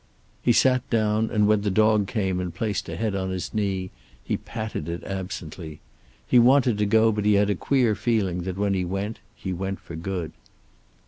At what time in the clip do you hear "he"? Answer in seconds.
0.41-0.51, 4.23-4.35, 6.25-6.39, 7.23-7.33, 8.73-8.83, 9.35-9.53